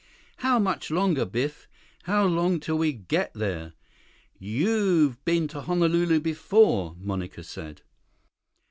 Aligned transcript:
"How 0.37 0.57
much 0.57 0.89
longer, 0.89 1.25
Biff? 1.25 1.67
How 2.05 2.25
long 2.25 2.59
till 2.59 2.79
we 2.79 2.91
get 2.91 3.31
there? 3.35 3.73
You've 4.39 5.23
been 5.25 5.47
to 5.49 5.61
Honolulu 5.61 6.21
before," 6.21 6.95
Monica 6.97 7.43
said. 7.43 7.83